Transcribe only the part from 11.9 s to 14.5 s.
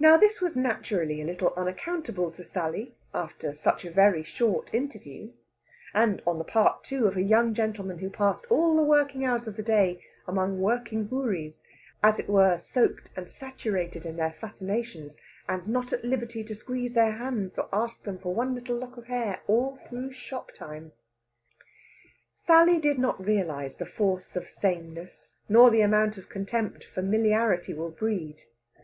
as it were soaked and saturated in their